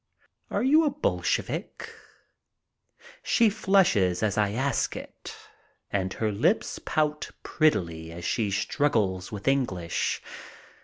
"Are 0.49 0.63
you 0.63 0.83
a 0.83 0.89
Bolshevik?" 0.89 1.93
She 3.21 3.51
flushes 3.51 4.23
as 4.23 4.35
I 4.35 4.53
ask 4.53 4.95
it, 4.95 5.37
and 5.91 6.11
her 6.13 6.31
lips 6.31 6.79
pout 6.83 7.29
prettily 7.43 8.11
as 8.11 8.25
she 8.25 8.49
struggles 8.49 9.31
with 9.31 9.47
English. 9.47 10.23